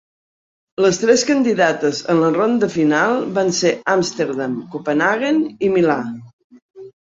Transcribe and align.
Les 0.83 0.99
tres 1.01 1.25
candidates 1.31 1.99
en 2.13 2.21
la 2.23 2.31
ronda 2.37 2.69
final 2.77 3.13
van 3.35 3.53
ser 3.59 3.75
Amsterdam, 3.97 4.57
Copenhaguen 4.77 5.39
i 5.69 5.71
Milà. 5.77 6.01